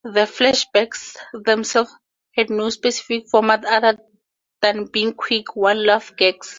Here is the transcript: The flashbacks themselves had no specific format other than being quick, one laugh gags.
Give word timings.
The 0.03 0.21
flashbacks 0.25 1.15
themselves 1.31 1.93
had 2.35 2.49
no 2.49 2.71
specific 2.71 3.29
format 3.29 3.63
other 3.65 3.99
than 4.63 4.85
being 4.85 5.13
quick, 5.13 5.55
one 5.55 5.85
laugh 5.85 6.11
gags. 6.15 6.49